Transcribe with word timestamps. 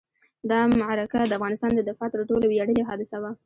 دا 0.49 0.59
معرکه 0.79 1.19
د 1.27 1.31
افغانستان 1.37 1.71
د 1.75 1.81
دفاع 1.89 2.07
تر 2.13 2.21
ټولو 2.29 2.45
ویاړلې 2.47 2.87
حادثه 2.89 3.17
وه. 3.21 3.31